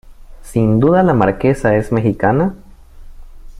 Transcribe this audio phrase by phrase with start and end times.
[0.41, 2.55] ¿sin duda la Marquesa es mexicana?